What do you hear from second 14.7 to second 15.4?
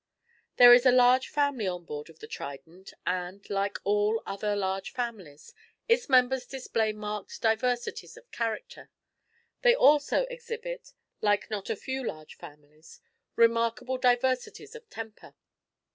of temper.